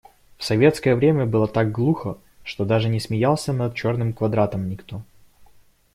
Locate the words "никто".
4.67-5.03